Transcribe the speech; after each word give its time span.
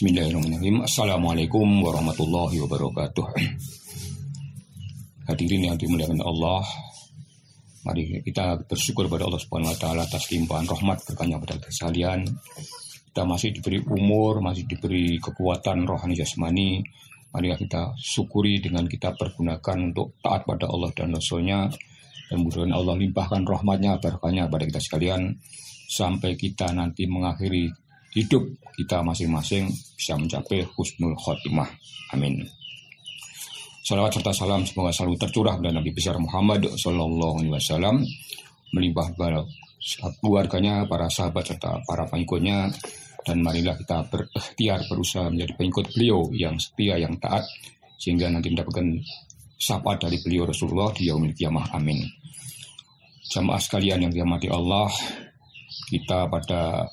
Bismillahirrahmanirrahim. 0.00 0.80
Assalamualaikum 0.80 1.68
warahmatullahi 1.84 2.56
wabarakatuh. 2.64 3.36
Hadirin 5.28 5.68
yang 5.68 5.76
dimuliakan 5.76 6.24
Allah, 6.24 6.64
mari 7.84 8.24
kita 8.24 8.64
bersyukur 8.64 9.12
pada 9.12 9.28
Allah 9.28 9.36
Subhanahu 9.36 9.68
wa 9.68 9.76
taala 9.76 10.08
atas 10.08 10.32
limpahan 10.32 10.64
rahmat 10.64 11.04
berkahnya 11.04 11.36
pada 11.36 11.60
kita 11.60 11.68
sekalian. 11.68 12.24
Kita 13.12 13.28
masih 13.28 13.52
diberi 13.52 13.84
umur, 13.84 14.40
masih 14.40 14.64
diberi 14.64 15.20
kekuatan 15.20 15.84
rohani 15.84 16.16
jasmani. 16.16 16.80
Mari 17.36 17.60
kita 17.60 17.92
syukuri 18.00 18.56
dengan 18.64 18.88
kita 18.88 19.12
pergunakan 19.12 19.92
untuk 19.92 20.16
taat 20.24 20.48
pada 20.48 20.64
Allah 20.64 20.96
dan 20.96 21.12
Rasulnya. 21.12 21.68
Dan 22.32 22.40
mudah 22.40 22.64
Allah 22.72 22.96
limpahkan 22.96 23.44
rahmatnya, 23.44 24.00
berkahnya 24.00 24.48
pada 24.48 24.64
kita 24.64 24.80
sekalian. 24.80 25.36
Sampai 25.92 26.40
kita 26.40 26.72
nanti 26.72 27.04
mengakhiri 27.04 27.89
hidup 28.14 28.42
kita 28.74 29.02
masing-masing 29.04 29.70
bisa 29.94 30.16
mencapai 30.18 30.66
husnul 30.74 31.14
khotimah. 31.14 31.68
Amin. 32.14 32.42
Salawat 33.86 34.14
serta 34.14 34.30
salam 34.30 34.62
semoga 34.62 34.94
selalu 34.94 35.18
tercurah 35.18 35.58
pada 35.58 35.74
Nabi 35.74 35.90
besar 35.90 36.14
Muhammad 36.20 36.62
Sallallahu 36.78 37.42
Alaihi 37.42 37.54
Wasallam 37.54 37.96
melimpah 38.70 39.10
keluarganya, 40.22 40.86
para 40.86 41.10
sahabat 41.10 41.50
serta 41.50 41.82
para 41.82 42.06
pengikutnya 42.06 42.70
dan 43.24 43.42
marilah 43.44 43.76
kita 43.76 44.06
berikhtiar 44.08 44.84
berusaha 44.88 45.28
menjadi 45.28 45.52
pengikut 45.56 45.86
beliau 45.92 46.28
yang 46.32 46.56
setia 46.56 46.96
yang 46.96 47.16
taat 47.20 47.44
sehingga 48.00 48.32
nanti 48.32 48.48
mendapatkan 48.48 48.96
sapa 49.60 50.00
dari 50.00 50.16
beliau 50.24 50.48
Rasulullah 50.48 50.88
di 50.96 51.12
yaumil 51.12 51.36
kiamah 51.36 51.68
amin 51.76 52.00
jamaah 53.28 53.60
sekalian 53.60 54.08
yang 54.08 54.12
dirahmati 54.12 54.48
Allah 54.48 54.88
kita 55.92 56.32
pada 56.32 56.88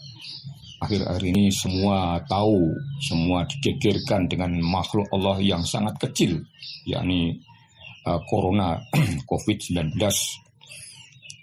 akhir-akhir 0.77 1.23
ini 1.25 1.49
semua 1.49 2.21
tahu, 2.29 2.77
semua 3.01 3.41
digegerkan 3.49 4.29
dengan 4.29 4.53
makhluk 4.61 5.09
Allah 5.09 5.41
yang 5.41 5.65
sangat 5.65 5.97
kecil, 5.97 6.45
yakni 6.85 7.41
uh, 8.05 8.21
Corona 8.29 8.77
COVID-19 9.29 9.97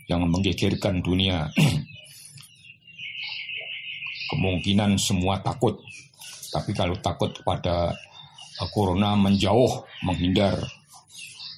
yang 0.07 0.23
menggegerkan 0.31 1.03
dunia. 1.03 1.51
Kemungkinan 4.31 4.99
semua 4.99 5.39
takut, 5.43 5.79
tapi 6.51 6.73
kalau 6.73 6.97
takut 7.03 7.35
pada 7.43 7.91
uh, 8.63 8.69
Corona 8.71 9.19
menjauh, 9.19 9.83
menghindar, 10.07 10.63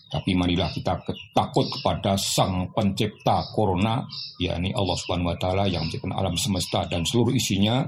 tapi 0.07 0.39
marilah 0.39 0.71
kita 0.71 1.03
takut 1.35 1.67
kepada 1.67 2.15
sang 2.15 2.71
pencipta 2.71 3.43
corona, 3.51 4.07
yakni 4.39 4.71
Allah 4.71 4.95
Subhanahu 4.95 5.35
wa 5.35 5.39
taala 5.39 5.67
yang 5.67 5.83
menciptakan 5.83 6.15
alam 6.15 6.39
semesta 6.39 6.87
dan 6.87 7.03
seluruh 7.03 7.35
isinya 7.35 7.83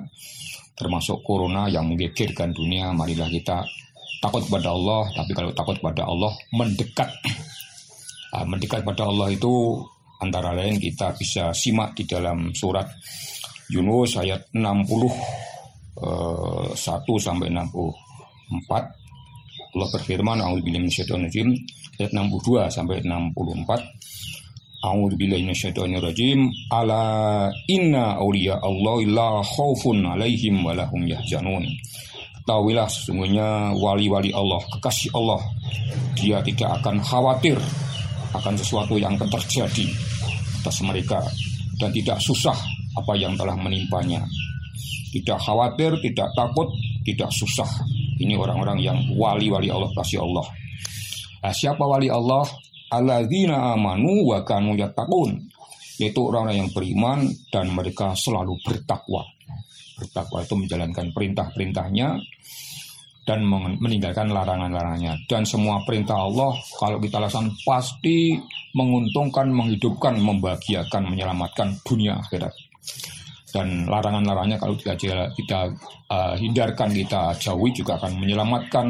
termasuk 0.75 1.23
corona 1.23 1.71
yang 1.71 1.87
menggegerkan 1.87 2.51
dunia. 2.51 2.91
Marilah 2.91 3.31
kita 3.31 3.63
takut 4.19 4.43
kepada 4.51 4.75
Allah, 4.75 5.07
tapi 5.15 5.31
kalau 5.31 5.55
takut 5.55 5.79
kepada 5.79 6.11
Allah 6.11 6.35
mendekat. 6.59 7.11
Nah, 8.35 8.45
mendekat 8.51 8.83
kepada 8.83 9.07
Allah 9.07 9.31
itu 9.31 9.79
antara 10.19 10.51
lain 10.59 10.83
kita 10.83 11.15
bisa 11.15 11.55
simak 11.55 11.95
di 11.95 12.03
dalam 12.03 12.51
surat 12.51 12.91
Yunus 13.71 14.19
ayat 14.19 14.51
60 14.51 14.59
eh, 16.03 16.67
1 16.75 16.83
sampai 17.23 17.49
64 17.55 18.98
Allah 19.79 19.95
berfirman, 19.95 20.43
A'udzubillahi 20.43 20.91
minasyaitonirrajim 20.91 21.49
ayat 22.03 22.11
62 22.11 22.67
sampai 22.67 22.99
64. 23.07 24.83
A'udzubillahi 24.83 25.47
minasyaitonirrajim. 25.47 26.51
Ala 26.75 27.03
inna 27.71 28.19
auliya 28.19 28.59
Allah 28.59 28.99
la 29.07 29.31
khaufun 29.47 30.03
alaihim 30.03 30.67
wa 30.67 30.75
lahum 30.75 31.07
yahzanun. 31.07 31.63
Ketahuilah 32.43 32.91
sesungguhnya 32.91 33.71
wali-wali 33.79 34.35
Allah, 34.35 34.59
kekasih 34.67 35.15
Allah, 35.15 35.39
dia 36.19 36.43
tidak 36.43 36.83
akan 36.83 36.99
khawatir 36.99 37.55
akan 38.35 38.59
sesuatu 38.59 38.99
yang 38.99 39.15
akan 39.15 39.31
terjadi 39.31 39.87
atas 40.59 40.83
mereka 40.83 41.23
dan 41.79 41.95
tidak 41.95 42.19
susah 42.19 42.57
apa 42.99 43.15
yang 43.15 43.39
telah 43.39 43.55
menimpanya. 43.55 44.27
Tidak 45.15 45.39
khawatir, 45.39 46.03
tidak 46.03 46.29
takut, 46.35 46.67
tidak 47.07 47.31
susah 47.31 47.69
ini 48.29 48.37
orang-orang 48.37 48.79
yang 48.85 48.99
wali-wali 49.17 49.73
Allah 49.73 49.89
kasih 49.97 50.21
Allah. 50.21 50.45
Nah, 51.41 51.55
siapa 51.57 51.81
wali 51.81 52.13
Allah? 52.13 52.45
Alladzina 52.93 53.73
amanu 53.73 54.29
wa 54.29 54.45
kanu 54.45 54.77
yattaqun. 54.77 55.49
Yaitu 55.97 56.21
orang-orang 56.21 56.63
yang 56.63 56.71
beriman 56.71 57.25
dan 57.49 57.73
mereka 57.73 58.13
selalu 58.13 58.61
bertakwa. 58.61 59.25
Bertakwa 59.97 60.45
itu 60.45 60.55
menjalankan 60.55 61.11
perintah-perintahnya 61.11 62.09
dan 63.25 63.45
meninggalkan 63.81 64.29
larangan-larangannya. 64.29 65.25
Dan 65.25 65.49
semua 65.49 65.83
perintah 65.89 66.21
Allah 66.21 66.53
kalau 66.77 67.01
kita 67.01 67.19
lakukan 67.19 67.51
pasti 67.65 68.37
menguntungkan, 68.77 69.49
menghidupkan, 69.51 70.21
membahagiakan, 70.21 71.09
menyelamatkan 71.09 71.81
dunia 71.83 72.21
akhirat 72.21 72.53
dan 73.49 73.89
larangan-larangannya 73.89 74.61
kalau 74.61 74.77
kita 74.77 74.95
kita 75.33 75.73
uh, 76.13 76.35
hindarkan 76.37 76.93
kita 76.93 77.33
jauhi 77.41 77.73
juga 77.73 77.97
akan 77.97 78.21
menyelamatkan 78.21 78.87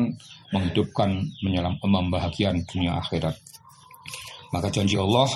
menghidupkan 0.51 1.11
menyelam, 1.45 1.77
membahagiakan 1.79 2.65
dunia 2.65 2.99
akhirat. 2.99 3.37
Maka 4.51 4.73
janji 4.73 4.97
Allah 4.97 5.29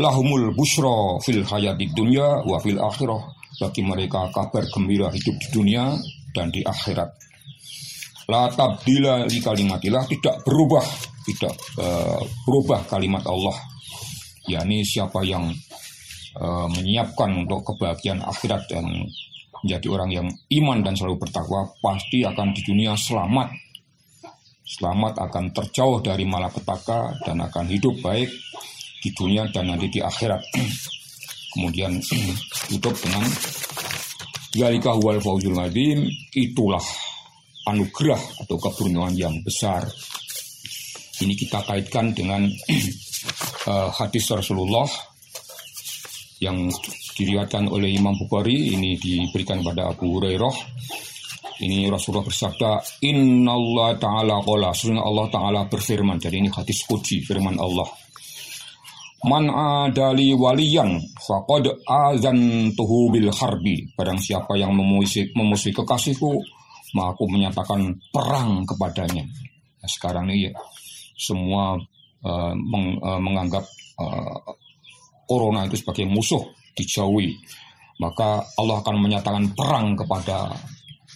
lahumul 0.00 0.56
busro 0.56 1.20
fil 1.20 1.44
hayati 1.44 1.92
dunya 1.92 2.42
wa 2.44 2.56
fil 2.60 2.80
akhirah. 2.80 3.36
Bagi 3.56 3.80
mereka 3.80 4.28
kabar 4.36 4.68
gembira 4.68 5.08
hidup 5.08 5.32
di 5.40 5.48
dunia 5.48 5.96
dan 6.36 6.52
di 6.52 6.60
akhirat. 6.60 7.08
La 8.28 8.52
tabdila 8.52 9.24
li 9.24 9.40
kalimatillah 9.40 10.04
tidak 10.04 10.44
berubah 10.44 10.84
tidak 11.24 11.54
uh, 11.80 12.20
berubah 12.44 12.84
kalimat 12.84 13.24
Allah. 13.24 13.56
Yakni 14.46 14.86
siapa 14.86 15.24
yang 15.26 15.50
uh, 16.36 16.68
menyiapkan 16.68 17.32
untuk 17.44 17.64
kebahagiaan 17.72 18.20
akhirat 18.20 18.68
dan 18.68 18.84
menjadi 19.64 19.86
orang 19.88 20.10
yang 20.12 20.28
iman 20.60 20.78
dan 20.84 20.94
selalu 20.94 21.26
bertakwa 21.26 21.66
pasti 21.80 22.22
akan 22.22 22.52
di 22.52 22.62
dunia 22.62 22.92
selamat. 22.94 23.48
Selamat 24.66 25.22
akan 25.22 25.54
terjauh 25.54 26.02
dari 26.02 26.26
malapetaka 26.26 27.22
dan 27.22 27.38
akan 27.38 27.70
hidup 27.70 27.96
baik 28.02 28.28
di 29.00 29.14
dunia 29.14 29.46
dan 29.54 29.70
nanti 29.70 29.88
di 29.88 30.00
akhirat. 30.02 30.42
Kemudian 31.56 31.96
tutup 32.68 32.94
dengan 33.00 33.24
Zalika 34.56 34.96
huwal 34.96 35.20
fauzul 35.20 35.52
madim 35.52 36.08
itulah 36.32 36.82
anugerah 37.68 38.40
atau 38.40 38.56
keberuntungan 38.56 39.12
yang 39.12 39.34
besar. 39.44 39.84
Ini 41.20 41.32
kita 41.36 41.60
kaitkan 41.64 42.16
dengan 42.16 42.48
uh, 43.68 43.90
hadis 44.00 44.24
Rasulullah 44.32 44.88
yang 46.40 46.68
diriwayatkan 47.16 47.72
oleh 47.72 47.96
Imam 47.96 48.12
Bukhari 48.16 48.76
ini 48.76 49.00
diberikan 49.00 49.64
pada 49.64 49.88
Abu 49.88 50.20
Hurairah. 50.20 50.54
Ini 51.56 51.88
Rasulullah 51.88 52.28
bersabda 52.28 53.00
Inna 53.08 53.56
Allah 53.56 53.96
Ta'ala 53.96 54.44
qala 54.44 54.76
Sesungguhnya 54.76 55.00
Allah 55.00 55.26
Ta'ala 55.32 55.60
berfirman. 55.64 56.20
Jadi 56.20 56.36
ini 56.44 56.52
hadis 56.52 56.84
puji 56.84 57.24
firman 57.24 57.56
Allah. 57.56 57.88
Man 59.24 59.48
adali 59.48 60.36
waliyan 60.36 61.00
Faqad 61.16 61.80
tuhu 62.76 63.08
bil 63.08 63.32
harbi. 63.32 63.88
Barang 63.96 64.20
siapa 64.20 64.60
yang 64.60 64.76
memusuhi, 64.76 65.32
memusuhi 65.32 65.72
kekasihku 65.72 66.36
Maka 66.92 67.16
aku 67.16 67.24
menyatakan 67.26 67.80
perang 68.12 68.62
kepadanya. 68.68 69.24
Nah, 69.80 69.88
Sekarang 69.88 70.28
ini 70.28 70.52
semua 71.16 71.80
uh, 72.22 72.52
meng, 72.52 73.00
uh, 73.00 73.18
menganggap 73.18 73.64
uh, 73.96 74.38
corona 75.26 75.66
itu 75.66 75.76
sebagai 75.76 76.06
musuh 76.06 76.42
dijauhi, 76.78 77.34
maka 77.98 78.46
Allah 78.56 78.80
akan 78.80 78.96
menyatakan 79.02 79.44
perang 79.52 79.98
kepada 79.98 80.54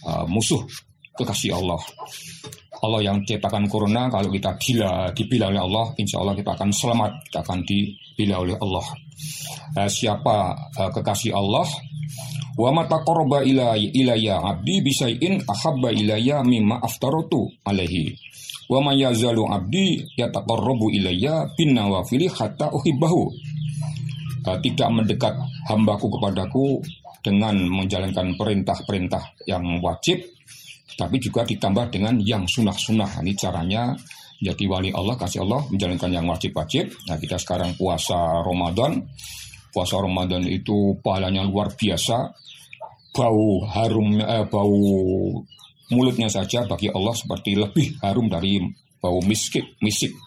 uh, 0.05 0.25
musuh 0.27 0.61
kekasih 1.15 1.55
Allah. 1.55 1.81
Allah 2.81 3.01
yang 3.13 3.21
ciptakan 3.21 3.69
corona 3.69 4.09
kalau 4.09 4.33
kita 4.33 4.57
gila 4.57 5.13
dibila 5.13 5.53
oleh 5.53 5.61
Allah, 5.61 5.85
insya 6.01 6.17
Allah 6.17 6.33
kita 6.33 6.57
akan 6.57 6.69
selamat, 6.73 7.11
kita 7.29 7.39
akan 7.45 7.59
dibila 7.61 8.35
oleh 8.41 8.57
Allah. 8.57 8.85
Uh, 9.77 9.89
siapa 9.89 10.57
uh, 10.75 10.89
kekasih 10.89 11.31
Allah? 11.37 11.69
Wa 12.57 12.73
mata 12.73 12.99
korba 13.05 13.45
ilayya 13.47 14.43
abdi 14.43 14.83
bisai'in 14.83 15.39
ahabba 15.47 15.93
ilayya 15.93 16.43
mimma 16.43 16.83
aftarotu 16.83 17.47
alaihi. 17.63 18.11
Wa 18.67 18.83
ma 18.83 18.91
yazalu 18.91 19.47
abdi 19.47 20.03
yataqarrabu 20.19 20.91
ilayya 20.91 21.47
bin 21.55 21.77
nawafili 21.77 22.27
hatta 22.27 22.71
uhibbahu 22.75 23.31
uh, 24.45 24.57
tidak 24.61 24.89
mendekat 24.89 25.33
hambaku 25.69 26.07
kepadaku 26.11 26.81
dengan 27.21 27.53
menjalankan 27.69 28.33
perintah-perintah 28.33 29.37
yang 29.45 29.77
wajib, 29.79 30.25
tapi 30.97 31.21
juga 31.21 31.45
ditambah 31.45 31.93
dengan 31.93 32.17
yang 32.21 32.43
sunnah-sunnah. 32.49 33.21
Ini 33.21 33.33
caranya 33.37 33.93
jadi 34.41 34.65
wali 34.65 34.89
Allah, 34.89 35.13
kasih 35.13 35.45
Allah, 35.45 35.61
menjalankan 35.69 36.09
yang 36.09 36.25
wajib-wajib. 36.25 36.89
Nah 37.05 37.21
kita 37.21 37.37
sekarang 37.37 37.77
puasa 37.77 38.41
Ramadan, 38.41 39.05
puasa 39.69 40.01
Ramadan 40.01 40.41
itu 40.49 40.97
pahalanya 40.97 41.45
luar 41.45 41.77
biasa, 41.77 42.33
bau 43.13 43.61
harum, 43.69 44.17
eh, 44.17 44.45
bau 44.49 44.81
mulutnya 45.93 46.25
saja 46.25 46.65
bagi 46.65 46.89
Allah 46.89 47.13
seperti 47.13 47.53
lebih 47.53 48.01
harum 48.01 48.25
dari 48.31 48.65
bau 48.97 49.21
misik, 49.21 49.77
misik 49.85 50.17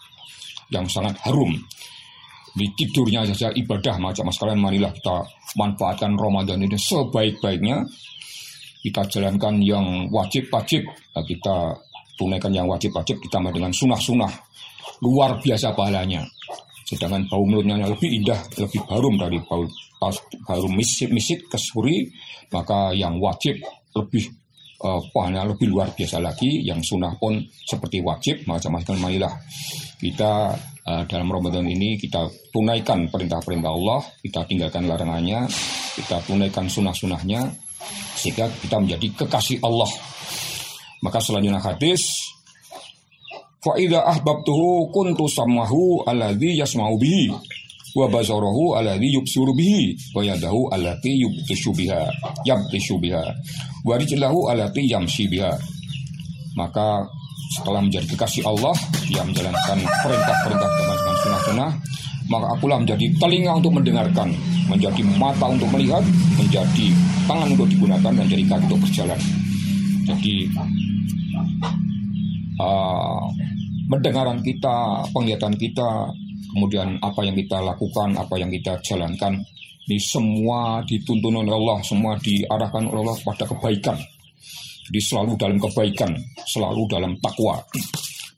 yang 0.71 0.87
sangat 0.87 1.19
harum. 1.27 1.51
Di 2.55 2.71
tidurnya 2.71 3.27
saja 3.27 3.51
ibadah 3.51 3.99
macam 3.99 4.31
sekalian 4.31 4.63
marilah 4.63 4.91
kita 4.95 5.27
manfaatkan 5.59 6.15
Ramadan 6.15 6.63
ini 6.63 6.79
sebaik-baiknya. 6.79 7.83
Kita 8.79 9.01
jalankan 9.11 9.59
yang 9.59 10.07
wajib-wajib, 10.13 10.87
kita 11.11 11.55
tunaikan 12.15 12.53
yang 12.55 12.69
wajib-wajib 12.71 13.19
ditambah 13.27 13.51
dengan 13.51 13.75
sunah-sunah. 13.75 14.31
Luar 15.03 15.35
biasa 15.43 15.75
pahalanya. 15.75 16.23
Sedangkan 16.85 17.27
bau 17.27 17.43
mulutnya 17.43 17.81
lebih 17.81 18.23
indah, 18.23 18.39
lebih 18.55 18.77
harum 18.87 19.17
dari 19.19 19.41
bau 19.41 19.65
harum 20.47 20.73
misik-misik 20.77 21.49
kesuri, 21.49 22.07
maka 22.53 22.93
yang 22.93 23.17
wajib 23.17 23.57
lebih 23.97 24.31
uh, 24.85 25.01
pahalanya 25.11 25.49
lebih 25.49 25.67
luar 25.73 25.91
biasa 25.91 26.21
lagi. 26.21 26.61
Yang 26.63 26.93
sunnah 26.93 27.17
pun 27.17 27.41
seperti 27.65 27.99
wajib, 28.05 28.45
macam-macam 28.47 28.95
marilah 29.01 29.33
kita 29.97 30.55
uh, 30.85 31.03
dalam 31.09 31.27
Ramadan 31.27 31.65
ini 31.65 31.97
kita 31.97 32.29
tunaikan 32.53 33.09
perintah-perintah 33.09 33.71
Allah, 33.73 33.99
kita 34.21 34.45
tinggalkan 34.45 34.85
larangannya, 34.85 35.49
kita 35.97 36.21
tunaikan 36.23 36.69
sunnah-sunnahnya, 36.69 37.49
sehingga 38.15 38.47
kita 38.61 38.77
menjadi 38.77 39.25
kekasih 39.25 39.59
Allah. 39.65 39.89
Maka 41.03 41.21
selanjutnya 41.21 41.61
hadis 41.61 42.33
Fa 43.65 43.73
idza 43.81 43.97
ahbabtuhu 43.97 44.93
kuntu 44.93 45.25
samahu 45.25 46.05
alladhi 46.05 46.53
yasma'u 46.53 47.01
bihi 47.01 47.33
wa 47.97 48.05
basarahu 48.05 48.77
alladhi 48.77 49.17
yubsiru 49.17 49.57
bihi 49.57 50.13
wa 50.13 50.21
yadahu 50.21 50.69
allati 50.69 51.17
yubtishu 51.17 51.73
biha 51.73 52.05
yabtishu 52.45 53.01
biha 53.01 53.25
wa 53.81 53.97
rijlahu 53.97 54.53
allati 54.53 54.85
yamshi 54.85 55.25
biha 55.25 55.49
maka 56.53 57.09
setelah 57.53 57.81
menjadi 57.83 58.05
kekasih 58.15 58.43
Allah 58.47 58.75
yang 59.11 59.29
menjalankan 59.29 59.77
perintah-perintah 59.83 60.69
dengan 60.69 60.97
sunnah-sunnah 61.21 61.71
maka 62.25 62.45
akulah 62.57 62.81
menjadi 62.81 63.05
telinga 63.21 63.51
untuk 63.61 63.73
mendengarkan 63.77 64.33
menjadi 64.65 65.01
mata 65.21 65.45
untuk 65.45 65.69
melihat 65.69 66.01
menjadi 66.41 66.87
tangan 67.29 67.53
untuk 67.53 67.69
digunakan 67.69 68.11
dan 68.11 68.25
jadi 68.25 68.43
kaki 68.49 68.63
untuk 68.69 68.81
berjalan 68.81 69.19
jadi 70.05 70.33
uh, 72.61 73.25
mendengaran 73.89 74.41
kita, 74.41 75.05
penglihatan 75.13 75.53
kita, 75.57 76.09
kemudian 76.53 76.97
apa 77.01 77.21
yang 77.25 77.35
kita 77.37 77.61
lakukan, 77.61 78.17
apa 78.17 78.35
yang 78.37 78.49
kita 78.49 78.77
jalankan, 78.81 79.41
ini 79.85 79.97
semua 80.01 80.81
dituntun 80.85 81.45
oleh 81.45 81.53
Allah, 81.53 81.79
semua 81.85 82.17
diarahkan 82.17 82.89
oleh 82.89 83.01
Allah 83.05 83.17
pada 83.21 83.45
kebaikan. 83.45 83.97
Jadi 84.85 84.99
selalu 85.01 85.33
dalam 85.33 85.57
kebaikan, 85.57 86.11
selalu 86.45 86.81
dalam 86.85 87.11
takwa. 87.17 87.57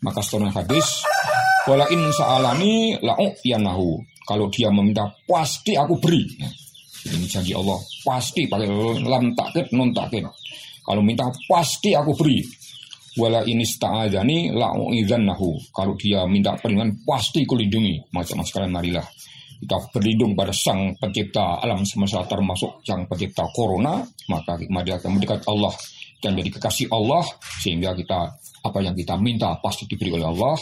Maka 0.03 0.19
setelah 0.23 0.53
hadis, 0.53 1.03
wala 1.67 1.85
in 1.91 2.07
sa'alani 2.13 3.01
la'u'yanahu. 3.03 3.88
Kalau 4.27 4.47
dia 4.51 4.71
meminta, 4.71 5.07
pasti 5.27 5.75
aku 5.75 5.99
beri. 5.99 6.23
Ini 7.07 7.27
janji 7.27 7.55
Allah, 7.55 7.79
pasti 8.03 8.47
pakai 8.47 8.67
lam 9.03 9.31
takit, 9.35 9.71
non 9.75 9.91
takit. 9.95 10.27
Kalau 10.83 11.03
minta, 11.03 11.27
pasti 11.47 11.95
aku 11.95 12.15
beri 12.15 12.39
wala 13.17 13.41
ini 13.44 13.65
sta'adani 13.65 14.53
la'u'idzannahu. 14.53 15.73
Kalau 15.73 15.97
dia 15.97 16.23
minta 16.29 16.53
perlindungan 16.53 17.01
pasti 17.01 17.44
kulindungi. 17.44 18.13
Macam 18.13 18.45
sekalian 18.45 18.71
marilah 18.71 19.07
kita 19.57 19.77
berlindung 19.89 20.38
pada 20.38 20.53
sang 20.53 20.94
pencipta 21.01 21.57
alam 21.57 21.81
semesta 21.81 22.21
termasuk 22.29 22.85
sang 22.85 23.09
pencipta 23.09 23.41
corona 23.49 24.05
maka 24.29 24.53
kita 24.61 25.09
mendekat 25.09 25.41
Allah 25.49 25.73
dan 26.18 26.34
jadi 26.34 26.50
kekasih 26.50 26.90
Allah 26.90 27.24
sehingga 27.62 27.94
kita 27.94 28.19
apa 28.66 28.80
yang 28.81 28.98
kita 28.98 29.16
minta 29.22 29.54
pasti 29.62 29.86
diberi 29.86 30.18
oleh 30.18 30.28
Allah 30.28 30.58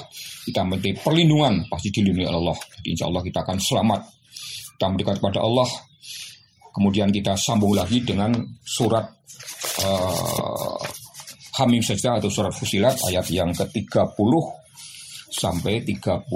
kita 0.46 0.62
minta 0.68 0.92
perlindungan 1.00 1.66
pasti 1.72 1.90
dilindungi 1.96 2.28
oleh 2.28 2.40
Allah 2.44 2.58
jadi 2.82 2.88
insya 2.92 3.06
Allah 3.08 3.22
kita 3.24 3.40
akan 3.42 3.58
selamat 3.58 4.02
kita 4.76 4.86
mendekat 4.92 5.18
pada 5.24 5.40
Allah 5.42 5.68
kemudian 6.76 7.10
kita 7.10 7.40
sambung 7.40 7.72
lagi 7.72 8.04
dengan 8.04 8.36
surat 8.68 9.08
uh, 9.84 10.80
Hamim 11.56 11.80
saja 11.80 12.20
atau 12.20 12.28
surat 12.28 12.52
Fusilat 12.52 13.00
ayat 13.08 13.32
yang 13.32 13.56
ke-30 13.56 14.32
sampai 15.32 15.88
33. 15.88 16.28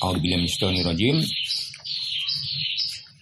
A'udzubillahi 0.00 0.40
minasyaitonir 0.40 0.84
rajim. 0.88 1.16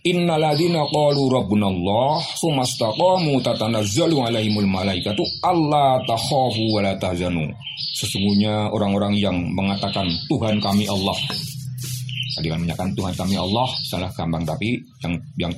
Innaladina 0.04 0.84
qalu 0.92 1.32
rabbuna 1.32 1.72
Allah 1.72 2.20
sumastaqamu 2.36 3.40
tatanazzalu 3.40 4.20
alaihimul 4.20 4.68
malaikatu 4.68 5.24
alla 5.40 5.96
takhafu 6.04 6.76
wa 6.76 6.84
la 6.84 6.92
tahzanu. 7.00 7.48
Sesungguhnya 7.96 8.68
orang-orang 8.68 9.16
yang 9.16 9.32
mengatakan 9.56 10.04
Tuhan 10.28 10.60
kami 10.60 10.84
Allah. 10.92 11.16
Tadi 12.36 12.52
kan 12.52 12.60
menyatakan 12.60 12.92
Tuhan 12.92 13.16
kami 13.16 13.32
Allah 13.40 13.64
salah 13.88 14.12
gampang 14.12 14.44
tapi 14.44 14.76
yang 15.00 15.16
yang 15.40 15.52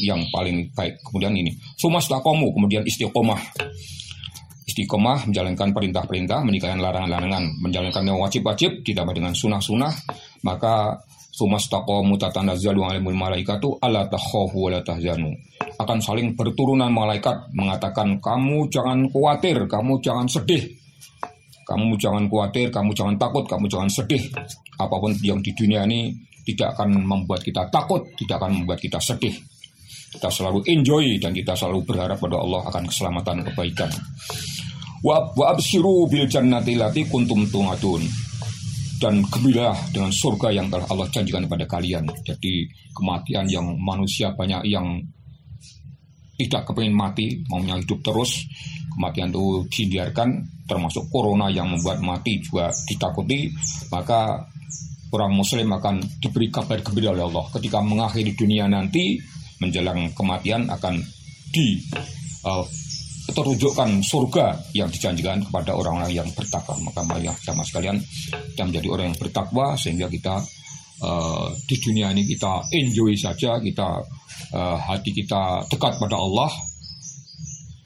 yang 0.00 0.20
paling 0.32 0.72
baik. 0.72 0.96
Kemudian 1.04 1.36
ini 1.36 1.52
sumastakomu 1.76 2.48
kemudian 2.56 2.88
istiqomah. 2.88 3.44
Istiqomah 4.72 5.28
menjalankan 5.28 5.68
perintah-perintah 5.76 6.40
meninggalkan 6.40 6.80
larangan-larangan. 6.80 7.44
Menjalankan 7.60 8.08
yang 8.08 8.16
wajib-wajib 8.24 8.88
ditambah 8.88 9.12
dengan 9.12 9.36
sunnah-sunnah 9.36 9.92
maka 10.48 10.96
sumastakomu 11.32 12.20
tatanazzalu 12.20 12.84
alimul 12.84 13.16
malaikatu 13.16 13.80
ala 13.80 14.04
takhafu 14.06 14.68
wa 14.68 14.78
tahzanu 14.84 15.32
akan 15.80 15.98
saling 15.98 16.36
berturunan 16.36 16.92
malaikat 16.92 17.48
mengatakan 17.56 18.20
kamu 18.20 18.68
jangan 18.68 19.08
khawatir 19.08 19.64
kamu 19.64 19.98
jangan 20.04 20.28
sedih 20.28 20.82
kamu 21.62 21.94
jangan 21.96 22.26
khawatir, 22.26 22.68
kamu 22.68 22.90
jangan 22.92 23.16
takut, 23.16 23.46
kamu 23.46 23.64
jangan 23.70 23.88
sedih. 23.88 24.22
Apa 24.76 24.98
pun 24.98 25.14
yang 25.22 25.38
di 25.40 25.54
dunia 25.54 25.86
ini 25.86 26.10
tidak 26.42 26.76
akan 26.76 27.06
membuat 27.06 27.40
kita 27.46 27.70
takut, 27.70 28.02
tidak 28.18 28.42
akan 28.42 28.62
membuat 28.62 28.82
kita 28.82 28.98
sedih. 28.98 29.32
Kita 30.12 30.28
selalu 30.28 30.60
enjoy 30.68 31.16
dan 31.22 31.32
kita 31.32 31.56
selalu 31.56 31.88
berharap 31.88 32.20
pada 32.20 32.36
Allah 32.36 32.60
akan 32.68 32.84
keselamatan 32.90 33.36
kebaikan. 33.48 33.88
Wa 35.00 35.32
abshiru 35.48 36.04
bil 36.10 36.28
jannati 36.28 36.76
lati 36.76 37.08
kuntum 37.08 37.48
tungatun. 37.48 38.04
Dan 39.02 39.26
gembira 39.26 39.74
dengan 39.90 40.14
surga 40.14 40.54
yang 40.54 40.70
telah 40.70 40.86
Allah 40.86 41.10
janjikan 41.10 41.42
kepada 41.50 41.66
kalian. 41.66 42.06
Jadi 42.22 42.70
kematian 42.94 43.50
yang 43.50 43.74
manusia 43.82 44.30
banyak 44.30 44.62
yang 44.70 45.02
tidak 46.38 46.70
kepingin 46.70 46.94
mati, 46.94 47.42
maunya 47.50 47.82
hidup 47.82 47.98
terus, 48.06 48.46
kematian 48.94 49.34
itu 49.34 49.66
dibiarkan, 49.66 50.46
termasuk 50.70 51.10
corona 51.10 51.50
yang 51.50 51.66
membuat 51.66 51.98
mati 51.98 52.38
juga 52.38 52.70
ditakuti, 52.86 53.50
maka 53.90 54.46
orang 55.12 55.32
muslim 55.34 55.68
akan 55.76 56.00
diberi 56.22 56.48
kabar 56.48 56.80
gembira 56.80 57.12
oleh 57.12 57.26
Allah 57.28 57.44
ketika 57.52 57.84
mengakhiri 57.84 58.32
dunia 58.32 58.64
nanti 58.64 59.20
menjelang 59.60 60.10
kematian 60.16 60.66
akan 60.72 61.04
di 61.52 61.78
uh, 62.48 62.64
terunjukkan 63.32 64.04
surga 64.04 64.46
yang 64.76 64.88
dijanjikan 64.88 65.42
kepada 65.44 65.74
orang-orang 65.74 66.12
yang 66.12 66.28
bertakwa. 66.32 66.76
Maka 66.80 67.00
marilah 67.04 67.36
sama 67.40 67.64
sekalian 67.64 67.98
kita 68.54 68.62
menjadi 68.68 68.88
orang 68.92 69.06
yang 69.12 69.18
bertakwa 69.18 69.66
sehingga 69.76 70.06
kita 70.08 70.40
uh, 71.02 71.48
di 71.66 71.76
dunia 71.80 72.12
ini 72.14 72.24
kita 72.24 72.62
enjoy 72.72 73.12
saja 73.18 73.58
kita 73.58 74.00
uh, 74.54 74.76
hati 74.78 75.10
kita 75.12 75.66
dekat 75.66 75.98
pada 75.98 76.16
Allah 76.16 76.50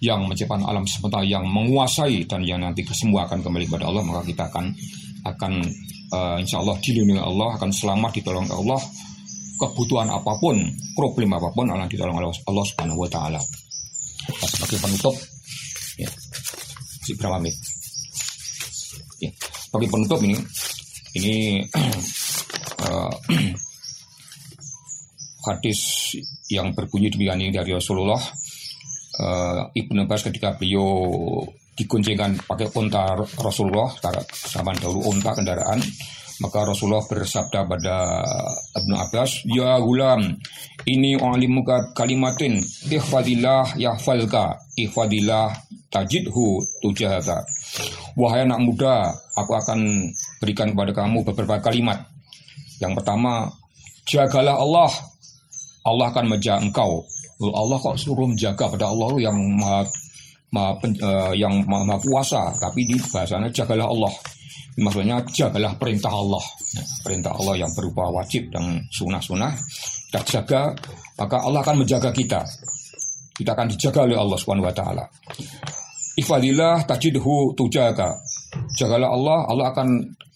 yang 0.05 0.29
menciptakan 0.29 0.69
alam 0.69 0.85
semesta 0.85 1.25
yang 1.25 1.49
menguasai 1.49 2.29
dan 2.29 2.45
yang 2.45 2.61
nanti 2.61 2.85
semua 2.93 3.25
akan 3.25 3.41
kembali 3.41 3.65
kepada 3.65 3.89
Allah 3.89 4.05
maka 4.05 4.23
kita 4.29 4.45
akan 4.53 4.67
akan 5.25 5.53
uh, 6.13 6.37
insya 6.39 6.61
Allah 6.63 6.77
dilindungi 6.79 7.23
Allah 7.23 7.57
akan 7.57 7.71
selamat 7.73 8.11
ditolong 8.21 8.47
Allah. 8.51 8.79
Kebutuhan 9.57 10.13
apa 10.13 10.37
pun 10.37 10.61
problem 10.93 11.33
apa 11.33 11.49
pun 11.49 11.65
akan 11.73 11.89
ditolong 11.89 12.21
oleh 12.21 12.29
Allah 12.29 12.65
Subhanahu 12.69 13.09
Wa 13.09 13.09
Taala. 13.09 13.41
Sebagai 14.53 14.85
penutup 14.85 15.17
ya 15.17 15.36
si 17.07 17.15
menit 17.15 17.55
ya 19.23 19.31
sebagai 19.71 19.89
penutup 19.93 20.19
ini. 20.27 20.35
Ini 21.17 21.37
uh, 22.83 23.15
hadis 25.47 25.81
yang 26.51 26.75
berbunyi 26.75 27.09
demikian 27.09 27.39
ini 27.39 27.55
dari 27.55 27.71
Rasulullah. 27.71 28.19
Uh, 29.17 29.73
Ibnu 29.73 30.05
Abbas 30.05 30.29
ketika 30.29 30.59
beliau 30.59 31.41
dikuncingkan 31.77 32.37
pakai 32.45 32.69
unta 32.77 33.17
Rasulullah 33.41 33.89
zaman 34.33 34.77
dahulu 34.81 35.13
unta 35.13 35.33
kendaraan 35.33 35.81
maka 36.41 36.69
Rasulullah 36.69 37.05
bersabda 37.09 37.65
pada 37.65 37.97
Ibnu 38.77 38.95
Abbas 38.95 39.45
ya 39.49 39.81
gulam 39.81 40.37
ini 40.85 41.17
alimuka 41.17 41.97
kalimatin 41.97 42.61
ihfadillah 42.93 43.81
yahfalka 43.81 44.61
ihfadillah 44.77 45.57
tajidhu 45.89 46.61
tujahaka. 46.85 47.41
Wahai 48.21 48.45
anak 48.45 48.61
muda 48.61 49.09
aku 49.37 49.53
akan 49.57 50.13
berikan 50.45 50.77
kepada 50.77 50.93
kamu 50.93 51.25
beberapa 51.25 51.57
kalimat. 51.65 52.05
Yang 52.85 53.01
pertama 53.01 53.49
jagalah 54.05 54.61
Allah 54.61 54.93
Allah 55.87 56.07
akan 56.13 56.37
menjaga 56.37 56.61
engkau. 56.61 57.07
Allah 57.41 57.77
kok 57.81 57.97
suruh 58.01 58.29
menjaga 58.29 58.69
pada 58.69 58.89
Allah 58.89 59.13
yang 59.21 59.37
maha 59.57 59.85
maha, 60.53 60.73
uh, 60.83 61.33
yang 61.37 61.65
maha, 61.69 61.85
maha 61.85 62.01
kuasa, 62.01 62.49
tapi 62.57 62.89
di 62.89 62.97
bahasanya 62.97 63.49
jagalah 63.53 63.89
Allah. 63.89 64.13
Maksudnya 64.77 65.25
jagalah 65.33 65.73
perintah 65.81 66.13
Allah. 66.13 66.45
Ya, 66.77 66.85
perintah 67.01 67.33
Allah 67.33 67.65
yang 67.65 67.73
berupa 67.73 68.13
wajib 68.13 68.53
dan 68.53 68.85
sunnah-sunnah. 68.93 69.57
Kita 70.13 70.21
jaga, 70.25 70.77
maka 71.17 71.37
Allah 71.41 71.65
akan 71.65 71.81
menjaga 71.81 72.13
kita. 72.13 72.45
Kita 73.37 73.57
akan 73.57 73.73
dijaga 73.73 74.05
oleh 74.05 74.17
Allah 74.17 74.37
Subhanahu 74.37 74.69
wa 74.69 74.75
taala. 74.77 75.05
Ifadillah 76.17 76.85
tajidhu 76.89 77.57
tujaga. 77.57 78.13
Jagalah 78.77 79.13
Allah, 79.13 79.39
Allah 79.49 79.67
akan 79.73 79.89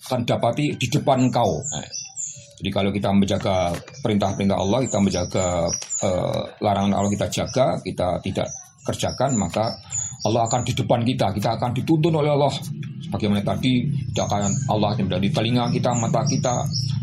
akan 0.09 0.21
dapati 0.25 0.77
di 0.77 0.87
depan 0.89 1.29
engkau. 1.29 1.61
Nah, 1.61 1.89
jadi 2.61 2.71
kalau 2.77 2.91
kita 2.93 3.09
menjaga 3.13 3.73
perintah-perintah 4.05 4.57
Allah, 4.57 4.85
kita 4.85 4.99
menjaga 5.01 5.47
uh, 6.05 6.41
larangan 6.61 6.93
Allah 6.93 7.13
kita 7.13 7.29
jaga, 7.33 7.81
kita 7.81 8.21
tidak 8.21 8.49
kerjakan, 8.85 9.37
maka 9.41 9.73
Allah 10.29 10.45
akan 10.45 10.61
di 10.69 10.77
depan 10.77 11.01
kita, 11.01 11.33
kita 11.33 11.57
akan 11.57 11.73
dituntun 11.73 12.13
oleh 12.21 12.33
Allah. 12.37 12.53
Bagaimana 13.11 13.43
tadi, 13.43 13.91
tidak 14.15 14.27
akan 14.31 14.51
Allah 14.71 14.95
yang 14.95 15.11
di 15.19 15.31
telinga 15.35 15.67
kita, 15.75 15.91
mata 15.99 16.23
kita, 16.25 16.55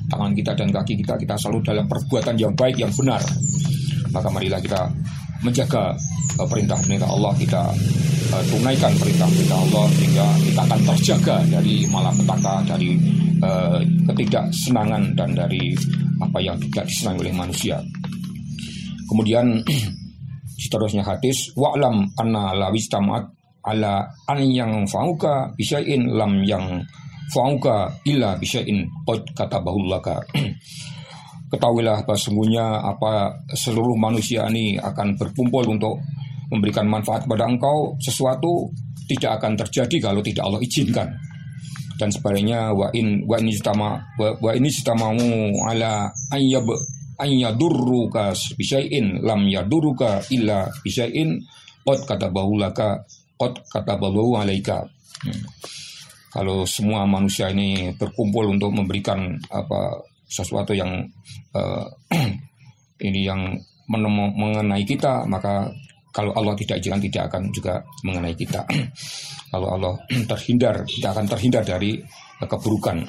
tangan 0.08 0.32
kita 0.32 0.52
dan 0.56 0.72
kaki 0.72 1.04
kita, 1.04 1.20
kita 1.20 1.36
selalu 1.36 1.60
dalam 1.68 1.86
perbuatan 1.86 2.36
yang 2.40 2.56
baik, 2.56 2.80
yang 2.80 2.92
benar. 2.96 3.20
Maka 4.12 4.28
marilah 4.32 4.64
kita 4.64 4.88
menjaga 5.44 5.94
perintah-perintah 6.46 7.10
Allah 7.10 7.34
kita 7.34 7.64
uh, 8.34 8.44
tunaikan 8.52 8.94
perintah-perintah 8.98 9.58
Allah 9.58 9.86
sehingga 9.98 10.28
kita 10.46 10.62
akan 10.70 10.82
terjaga 10.94 11.38
dari 11.50 11.76
malapetaka 11.90 12.56
dari 12.68 12.90
uh, 13.42 13.80
ketidaksenangan 14.12 15.18
dan 15.18 15.30
dari 15.34 15.74
apa 16.22 16.38
yang 16.42 16.58
tidak 16.70 16.86
disenangi 16.86 17.26
oleh 17.26 17.36
manusia. 17.36 17.78
Kemudian 19.08 19.62
seterusnya 20.62 21.06
hadis 21.06 21.54
wa'lam 21.58 22.06
anna 22.18 22.54
lawis 22.54 22.86
tamat 22.90 23.37
ala 23.68 24.08
an 24.32 24.40
yang 24.48 24.88
fauka 24.88 25.52
bisain 25.60 26.08
lam 26.08 26.40
yang 26.48 26.80
fauka 27.36 27.92
illa 28.08 28.40
bisain 28.40 28.88
qad 29.04 29.22
katabahullaka 29.36 30.24
Ketahuilah 31.48 32.04
bahwa 32.04 32.68
apa 32.92 33.32
seluruh 33.56 33.96
manusia 33.96 34.44
ini 34.52 34.76
akan 34.76 35.16
berkumpul 35.16 35.64
untuk 35.64 35.96
memberikan 36.52 36.84
manfaat 36.92 37.24
kepada 37.24 37.48
engkau. 37.48 37.96
Sesuatu 38.04 38.68
tidak 39.08 39.40
akan 39.40 39.56
terjadi 39.56 40.12
kalau 40.12 40.20
tidak 40.20 40.44
Allah 40.44 40.60
izinkan. 40.60 41.08
Dan 41.96 42.12
sebaliknya 42.12 42.76
wa 42.76 42.92
in 42.92 43.24
wa 43.24 43.40
ini 43.40 43.56
istama 43.56 43.96
wa, 44.20 44.36
wa 44.44 44.52
ini 44.54 44.68
istamamu 44.68 45.56
ala 45.72 46.12
ayyab 46.36 46.68
ayyadurruka 47.16 48.36
bisyai'in 48.60 49.24
lam 49.24 49.48
yaduruka 49.48 50.20
illa 50.36 50.68
bisyai'in. 50.84 51.40
Qad 51.88 52.04
katabahu 52.04 52.60
laka 53.38 53.62
qad 53.72 53.86
katabahu 53.86 54.38
alaika. 54.38 54.86
Hmm. 55.18 55.42
kalau 56.30 56.62
semua 56.70 57.10
manusia 57.10 57.50
ini 57.50 57.90
berkumpul 57.98 58.46
untuk 58.54 58.70
memberikan 58.70 59.34
apa 59.50 59.98
sesuatu 60.30 60.78
yang 60.78 61.02
uh, 61.58 61.90
ini 63.08 63.26
yang 63.26 63.58
mengenai 63.90 64.86
kita 64.86 65.26
maka 65.26 65.74
kalau 66.18 66.34
Allah 66.34 66.58
tidak 66.58 66.82
izinkan 66.82 67.02
tidak 67.02 67.24
akan 67.30 67.54
juga 67.54 67.78
mengenai 68.02 68.34
kita. 68.34 68.66
Kalau 69.54 69.70
Allah 69.70 69.94
terhindar 70.34 70.82
kita 70.82 71.14
akan 71.14 71.26
terhindar 71.30 71.62
dari 71.62 72.02
keburukan. 72.42 73.06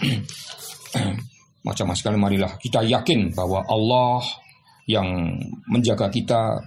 Macam 1.64 1.92
sekali 1.96 2.20
marilah 2.20 2.52
kita 2.60 2.84
yakin 2.84 3.32
bahwa 3.32 3.64
Allah 3.64 4.20
yang 4.84 5.08
menjaga 5.72 6.12
kita 6.12 6.60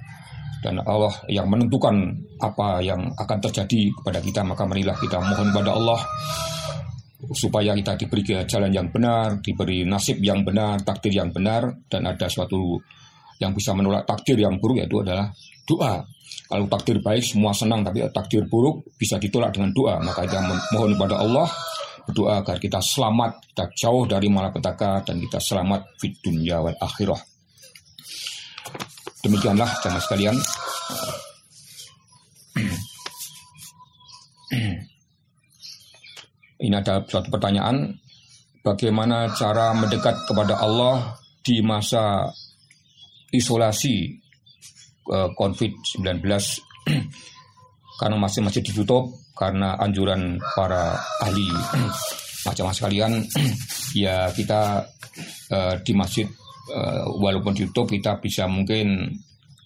dan 0.62 0.78
Allah 0.86 1.14
yang 1.26 1.50
menentukan 1.50 2.14
apa 2.38 2.82
yang 2.86 3.10
akan 3.18 3.38
terjadi 3.50 3.90
kepada 3.98 4.22
kita 4.22 4.42
maka 4.46 4.64
marilah 4.70 4.94
kita 4.98 5.18
mohon 5.18 5.50
kepada 5.50 5.74
Allah 5.74 6.00
supaya 7.34 7.78
kita 7.78 7.94
diberi 7.98 8.26
jalan 8.26 8.72
yang 8.74 8.90
benar, 8.90 9.40
diberi 9.46 9.86
nasib 9.86 10.18
yang 10.20 10.42
benar, 10.42 10.82
takdir 10.82 11.14
yang 11.14 11.30
benar, 11.30 11.70
dan 11.86 12.10
ada 12.10 12.26
suatu 12.26 12.82
yang 13.38 13.54
bisa 13.54 13.74
menolak 13.74 14.06
takdir 14.06 14.38
yang 14.38 14.58
buruk 14.58 14.82
yaitu 14.82 15.02
adalah 15.02 15.30
doa. 15.66 16.02
Kalau 16.52 16.66
takdir 16.68 17.00
baik 17.00 17.24
semua 17.24 17.56
senang, 17.56 17.86
tapi 17.86 18.04
takdir 18.12 18.44
buruk 18.50 18.84
bisa 19.00 19.16
ditolak 19.22 19.56
dengan 19.56 19.72
doa. 19.72 20.02
Maka 20.04 20.28
kita 20.28 20.40
mohon 20.76 20.98
kepada 20.98 21.16
Allah 21.22 21.48
berdoa 22.06 22.42
agar 22.44 22.58
kita 22.60 22.82
selamat, 22.82 23.54
kita 23.54 23.66
jauh 23.78 24.04
dari 24.10 24.28
malapetaka 24.28 25.06
dan 25.06 25.22
kita 25.22 25.40
selamat 25.40 25.96
di 26.02 26.10
dunia 26.20 26.60
wal 26.60 26.76
akhirah. 26.76 27.22
Demikianlah 29.22 29.70
jamaah 29.86 30.02
sekalian. 30.02 30.36
Ini 36.62 36.76
ada 36.78 37.02
suatu 37.06 37.34
pertanyaan, 37.34 37.98
bagaimana 38.62 39.34
cara 39.34 39.74
mendekat 39.74 40.30
kepada 40.30 40.62
Allah 40.62 41.18
di 41.42 41.58
masa 41.66 42.30
isolasi 43.34 44.14
eh, 45.10 45.30
COVID-19 45.34 46.22
karena 48.02 48.18
masih-masih 48.18 48.62
ditutup 48.62 49.10
karena 49.34 49.74
anjuran 49.82 50.38
para 50.54 50.98
ahli. 51.26 51.50
Macam-macam 52.46 52.78
sekalian 52.78 53.12
ya 54.06 54.34
kita 54.34 54.82
uh, 55.54 55.78
di 55.86 55.94
masjid 55.94 56.26
uh, 56.72 57.06
walaupun 57.20 57.52
ditutup 57.54 57.92
kita 57.92 58.18
bisa 58.24 58.48
mungkin 58.48 59.12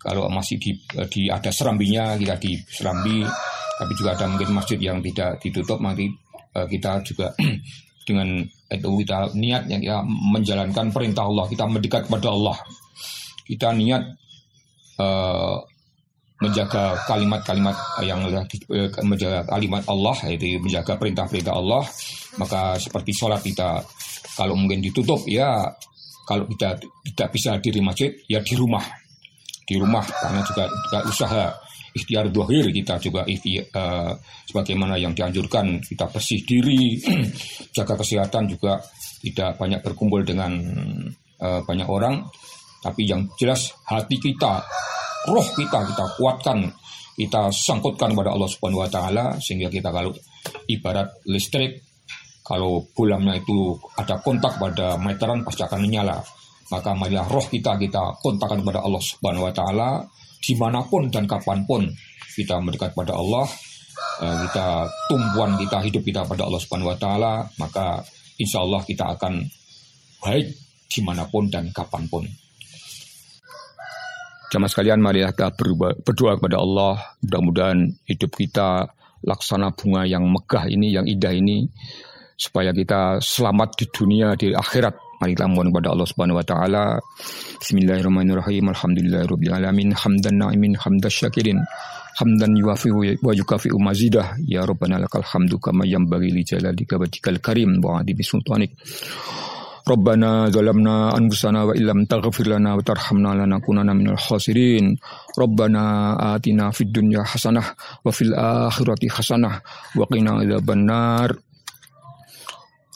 kalau 0.01 0.29
masih 0.29 0.61
di, 0.61 0.77
di 1.09 1.29
ada 1.29 1.49
serambinya 1.49 2.17
kita 2.17 2.35
di 2.37 2.57
serambi 2.65 3.25
tapi 3.75 3.91
juga 3.97 4.17
ada 4.17 4.25
mungkin 4.29 4.53
masjid 4.53 4.79
yang 4.81 5.01
tidak 5.01 5.41
ditutup 5.41 5.81
nanti 5.81 6.07
Eh, 6.55 6.67
kita 6.71 7.03
juga 7.03 7.35
dengan 8.07 8.39
itu 8.71 8.89
kita 9.03 9.35
niat 9.35 9.67
yang 9.67 9.81
kita 9.83 9.99
menjalankan 10.07 10.87
perintah 10.95 11.27
Allah, 11.27 11.45
kita 11.51 11.67
mendekat 11.67 12.07
kepada 12.07 12.31
Allah. 12.31 12.57
Kita 13.45 13.69
niat 13.77 14.03
uh, 14.97 15.61
menjaga 16.41 16.97
kalimat-kalimat 17.05 17.77
yang 18.01 18.25
uh, 18.25 18.41
menjaga 19.05 19.45
kalimat 19.45 19.85
Allah 19.85 20.15
yaitu 20.25 20.57
menjaga 20.57 20.97
perintah-perintah 20.97 21.53
Allah 21.53 21.85
maka 22.41 22.73
seperti 22.81 23.13
sholat 23.13 23.45
kita 23.45 23.85
kalau 24.33 24.57
mungkin 24.57 24.81
ditutup 24.81 25.21
ya 25.29 25.61
kalau 26.25 26.49
kita 26.49 26.81
tidak 27.13 27.29
bisa 27.31 27.55
di 27.61 27.81
masjid 27.81 28.11
ya 28.25 28.41
di 28.41 28.53
rumah. 28.57 28.83
Di 29.65 29.81
rumah 29.81 30.05
karena 30.05 30.45
juga, 30.45 30.69
juga 30.69 30.99
usaha 31.09 31.45
ikhtiar 31.95 32.27
dohir 32.29 32.69
kita 32.75 32.99
juga 32.99 33.23
uh, 33.25 34.11
sebagaimana 34.45 34.99
yang 34.99 35.15
dianjurkan 35.15 35.79
kita 35.79 36.05
bersih 36.11 36.43
diri 36.43 36.99
jaga 37.75 37.95
kesehatan 37.95 38.51
juga 38.51 38.83
tidak 39.23 39.57
banyak 39.57 39.79
berkumpul 39.81 40.21
dengan 40.21 40.53
uh, 41.39 41.61
banyak 41.63 41.87
orang. 41.87 42.27
Tapi 42.83 43.09
yang 43.09 43.25
jelas 43.39 43.73
hati 43.89 44.21
kita 44.21 44.61
roh 45.25 45.47
kita 45.57 45.81
kita 45.81 46.05
kuatkan 46.21 46.69
kita 47.15 47.49
sangkutkan 47.49 48.11
kepada 48.11 48.35
Allah 48.35 48.49
Subhanahu 48.51 48.83
wa 48.83 48.91
taala 48.91 49.25
sehingga 49.39 49.71
kita 49.71 49.89
kalau 49.89 50.11
ibarat 50.67 51.23
listrik 51.25 51.94
kalau 52.45 52.85
bulannya 52.93 53.41
itu 53.41 53.73
ada 53.97 54.21
kontak 54.21 54.61
pada 54.61 55.01
meteran 55.01 55.41
pasti 55.41 55.65
akan 55.65 55.81
menyala 55.81 56.21
maka 56.69 56.93
marilah 56.93 57.25
roh 57.25 57.45
kita 57.45 57.77
kita 57.81 58.21
kontakkan 58.21 58.61
kepada 58.61 58.85
Allah 58.85 59.01
Subhanahu 59.01 59.49
wa 59.49 59.53
taala 59.53 59.89
di 60.45 60.53
mana 60.53 60.85
pun 60.85 61.09
dan 61.09 61.25
kapan 61.25 61.65
pun 61.65 61.89
kita 62.35 62.59
mendekat 62.59 62.91
pada 62.91 63.15
Allah, 63.15 63.47
eh, 64.21 64.35
kita 64.45 64.67
tumpuan 65.07 65.55
kita 65.55 65.79
hidup 65.87 66.03
kita 66.03 66.27
pada 66.27 66.43
Allah 66.43 66.59
Subhanahu 66.59 66.91
Wa 66.91 66.99
Taala, 66.99 67.33
maka 67.57 68.03
insya 68.35 68.59
Allah 68.59 68.83
kita 68.83 69.15
akan 69.15 69.39
baik 70.19 70.47
di 70.91 70.99
mana 70.99 71.23
pun 71.31 71.47
dan 71.47 71.71
kapan 71.71 72.03
pun. 72.11 72.27
Jamaah 74.51 74.71
sekalian, 74.71 75.01
mari 75.01 75.25
kita 75.25 75.51
berdoa 76.05 76.37
kepada 76.37 76.61
Allah. 76.61 77.01
Mudah-mudahan 77.23 77.79
hidup 78.07 78.31
kita 78.35 78.87
laksana 79.25 79.73
bunga 79.73 80.05
yang 80.05 80.27
megah 80.27 80.69
ini, 80.69 80.93
yang 80.93 81.09
indah 81.09 81.33
ini, 81.33 81.65
supaya 82.35 82.75
kita 82.75 83.23
selamat 83.23 83.79
di 83.79 83.85
dunia, 83.89 84.35
di 84.35 84.51
akhirat, 84.51 85.05
Mari 85.15 85.31
kita 85.31 85.47
mohon 85.47 85.71
kepada 85.71 85.95
Allah 85.95 86.07
Subhanahu 86.07 86.37
wa 86.37 86.45
taala. 86.45 86.99
Bismillahirrahmanirrahim. 87.63 88.67
Alhamdulillahirabbil 88.75 89.53
alamin. 89.55 89.95
Hamdan 89.95 90.43
na'imin 90.43 90.75
hamdan 90.75 91.07
syakirin. 91.07 91.63
Hamdan 92.19 92.51
yuafi 92.59 92.91
wa 92.91 93.31
yukafi 93.31 93.71
mazidah. 93.79 94.35
Ya 94.43 94.67
Rabbana 94.67 94.99
lakal 94.99 95.23
hamdu 95.23 95.55
kama 95.55 95.87
yanbaghi 95.87 96.35
li 96.35 96.43
jalalika 96.43 96.99
wajhikal 96.99 97.39
karim 97.39 97.79
wa 97.79 98.03
adimi 98.03 98.27
sultanik. 98.27 98.75
Anfusana 99.85 101.69
wa 101.69 101.71
illam 101.77 102.09
taghfir 102.09 102.49
lana 102.51 102.75
wa 102.75 102.83
tarhamna 102.83 103.39
lanakunanna 103.39 103.95
minal 103.95 104.19
khasirin. 104.19 104.99
Rabbana 105.37 106.17
atina 106.35 106.75
fid 106.75 106.91
dunya 106.91 107.23
hasanah 107.23 107.71
wa 108.03 108.11
fil 108.11 108.35
akhirati 108.35 109.07
hasanah 109.07 109.63
wa 109.95 110.03
qina 110.11 110.43
adzabannar. 110.43 111.44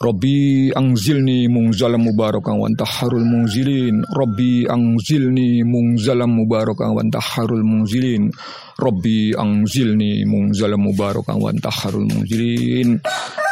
Rabbi 0.00 0.72
angzilni 0.72 1.44
mungzalam 1.52 2.00
mubarakan 2.00 2.56
wa 2.56 2.72
harul 2.88 3.20
mungzilin 3.20 4.00
Rabbi 4.08 4.64
angzilni 4.64 5.60
mungzalam 5.60 6.40
mubarakan 6.40 6.96
wa 6.96 7.20
harul 7.20 7.60
mungzilin 7.60 8.32
Rabbi 8.80 9.36
angzilni 9.36 10.24
munzal 10.24 10.74
mubarakan 10.80 11.36
wa 11.36 11.52
antaharul 11.52 12.08
munzilin 12.08 12.96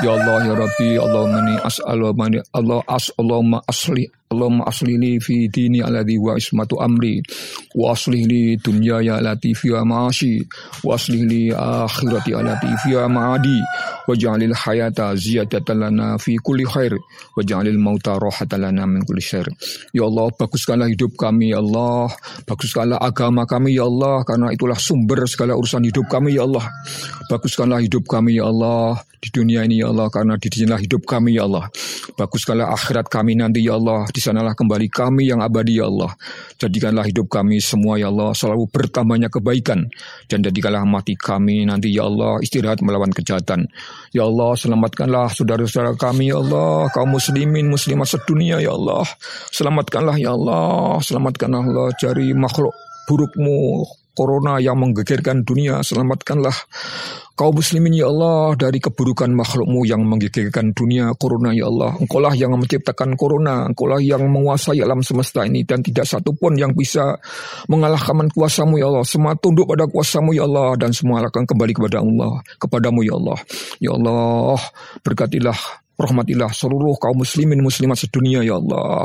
Ya 0.01 0.17
Allah 0.17 0.39
ya 0.47 0.55
Rabbi 0.57 0.91
Allahumma 0.97 1.45
ni 1.45 1.55
as'alu 1.61 2.09
Allah 2.55 2.81
as'alumma 2.89 3.61
asli 3.69 4.09
Allahumma 4.29 4.69
aslini 4.69 5.17
fi 5.25 5.49
dini 5.49 5.81
alladhi 5.81 6.21
wa 6.21 6.37
ismatu 6.37 6.77
amri. 6.77 7.25
Wa 7.73 7.97
aslih 7.97 8.29
li 8.29 8.61
dunyaya 8.61 9.17
allati 9.25 9.57
fiha 9.57 9.81
ma'ashi. 9.89 10.45
Wa 10.85 11.01
aslih 11.01 11.25
li 11.25 11.43
akhirati 11.49 12.37
allati 12.37 12.69
fiha 12.85 13.09
ma'adi. 13.09 13.57
Wa 14.05 14.13
ja'alil 14.13 14.53
hayata 14.53 15.17
ziyadatan 15.17 15.81
lana 15.81 16.21
fi 16.21 16.37
kulli 16.45 16.69
khair. 16.69 16.93
Wa 16.93 17.41
ja'alil 17.41 17.81
mauta 17.81 18.21
rohatan 18.21 18.69
lana 18.69 18.85
min 18.85 19.01
kulli 19.01 19.25
syair 19.25 19.49
ya 19.97 20.05
Allah 20.05 20.29
baguskanlah 20.37 20.93
hidup 20.93 21.17
kami 21.17 21.57
ya 21.57 21.65
Allah. 21.65 22.13
Baguskanlah 22.45 23.01
agama 23.01 23.49
kami 23.49 23.81
ya 23.81 23.89
Allah. 23.89 24.29
Karena 24.29 24.53
itulah 24.53 24.77
sumber 24.77 25.18
segala 25.27 25.59
urusan 25.59 25.83
hidup 25.89 26.07
kami 26.07 26.39
ya 26.39 26.47
Allah. 26.47 26.69
Baguskanlah 27.33 27.83
hidup 27.83 28.07
kami 28.07 28.39
ya 28.39 28.47
Allah 28.47 29.01
di 29.19 29.29
dunia 29.35 29.67
ini 29.67 29.83
ya 29.83 29.91
Allah 29.91 30.07
karena 30.15 30.39
di 30.39 30.47
sinilah 30.47 30.79
hidup 30.79 31.03
kami 31.03 31.35
ya 31.35 31.45
Allah. 31.51 31.67
Baguskanlah 32.15 32.71
akhirat 32.71 33.11
kami 33.11 33.35
nanti 33.35 33.67
ya 33.67 33.75
Allah. 33.75 34.07
Di 34.15 34.23
sanalah 34.23 34.55
kembali 34.55 34.87
kami 34.87 35.27
yang 35.27 35.43
abadi 35.43 35.83
ya 35.83 35.91
Allah. 35.91 36.15
Jadikanlah 36.59 37.03
hidup 37.07 37.27
kami 37.27 37.59
semua 37.59 37.99
ya 37.99 38.15
Allah 38.15 38.31
selalu 38.31 38.71
bertambahnya 38.71 39.27
kebaikan. 39.27 39.91
Dan 40.31 40.47
jadikanlah 40.47 40.87
mati 40.87 41.19
kami 41.19 41.67
nanti 41.67 41.91
ya 41.91 42.07
Allah 42.07 42.39
istirahat 42.39 42.79
melawan 42.81 43.11
kejahatan. 43.11 43.67
Ya 44.15 44.23
Allah 44.23 44.55
selamatkanlah 44.55 45.35
saudara-saudara 45.35 45.99
kami 45.99 46.31
ya 46.31 46.39
Allah. 46.39 46.87
Kaum 46.95 47.19
muslimin 47.19 47.67
muslimat 47.67 48.07
sedunia 48.07 48.63
ya 48.63 48.71
Allah. 48.71 49.03
Selamatkanlah 49.51 50.15
ya 50.15 50.33
Allah, 50.33 51.03
selamatkanlah 51.03 51.63
Allah 51.67 51.89
dari 51.99 52.31
makhluk 52.39 52.75
burukmu 53.09 53.83
corona 54.19 54.59
yang 54.59 54.83
menggegerkan 54.83 55.47
dunia, 55.47 55.79
selamatkanlah 55.87 56.55
kaum 57.39 57.55
muslimin 57.55 57.95
ya 57.95 58.11
Allah 58.11 58.59
dari 58.59 58.83
keburukan 58.83 59.31
makhlukmu 59.31 59.87
yang 59.87 60.03
menggegerkan 60.03 60.75
dunia 60.75 61.15
corona 61.15 61.55
ya 61.55 61.71
Allah. 61.71 61.95
Engkaulah 62.03 62.35
yang 62.35 62.59
menciptakan 62.59 63.15
corona, 63.15 63.71
engkaulah 63.71 64.03
yang 64.03 64.27
menguasai 64.27 64.83
alam 64.83 65.07
semesta 65.07 65.47
ini 65.47 65.63
dan 65.63 65.79
tidak 65.87 66.11
satu 66.11 66.35
pun 66.35 66.59
yang 66.59 66.75
bisa 66.75 67.15
mengalahkan 67.71 68.27
kuasamu 68.35 68.83
ya 68.83 68.91
Allah. 68.91 69.07
Semua 69.07 69.39
tunduk 69.39 69.71
pada 69.71 69.87
kuasamu 69.87 70.35
ya 70.35 70.51
Allah 70.51 70.75
dan 70.75 70.91
semua 70.91 71.23
akan 71.23 71.47
kembali 71.47 71.73
kepada 71.79 72.03
Allah, 72.03 72.43
kepadamu 72.59 73.07
ya 73.07 73.15
Allah. 73.15 73.39
Ya 73.79 73.95
Allah, 73.95 74.59
berkatilah 75.07 75.87
Rahmatilah 75.99 76.55
seluruh 76.55 76.95
kaum 76.95 77.27
muslimin 77.27 77.59
muslimat 77.59 77.99
sedunia 77.99 78.39
ya 78.47 78.55
Allah. 78.55 79.03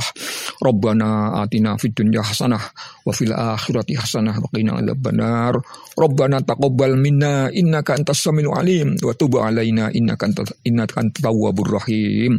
Rabbana 0.61 1.41
atina 1.41 1.73
fid 1.81 1.97
dunya 1.97 2.21
hasanah 2.21 2.61
wa 3.01 3.09
fil 3.09 3.33
akhirati 3.33 3.97
hasanah 3.97 4.37
wa 4.37 4.45
qina 4.53 4.77
adzabannar. 4.77 5.57
Rabbana 5.97 6.45
taqabbal 6.45 6.93
minna 6.93 7.49
innaka 7.49 7.97
antas 7.97 8.21
samiul 8.21 8.53
alim 8.53 8.93
wa 9.01 9.09
tub 9.17 9.41
alaina 9.41 9.89
innaka 9.89 10.29
antas 10.29 10.53
innaka 10.61 11.01
antat 11.01 11.25
tawwabur 11.25 11.81
rahim. 11.81 12.37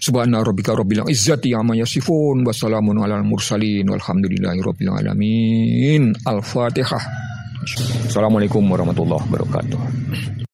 Subhana 0.00 0.40
rabbika 0.40 0.72
rabbil 0.72 1.04
izzati 1.12 1.52
amma 1.52 1.76
yasifun 1.76 2.46
wa 2.46 2.54
salamun 2.56 3.04
alal 3.04 3.20
mursalin 3.20 3.84
walhamdulillahi 3.84 4.64
rabbil 4.64 4.96
alamin. 4.96 6.16
Al-Fatihah. 6.24 7.04
Assalamualaikum 8.08 8.64
warahmatullahi 8.64 9.28
wabarakatuh. 9.28 10.47